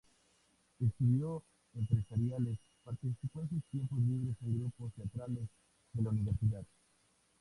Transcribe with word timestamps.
Estudió 0.79 1.43
Empresariales, 1.75 2.57
participando 2.83 3.43
en 3.53 3.61
sus 3.61 3.69
tiempos 3.69 3.99
libres 3.99 4.35
en 4.41 4.59
grupos 4.59 4.91
teatrales 4.95 5.47
de 5.93 6.01
la 6.01 6.09
universidad. 6.09 6.65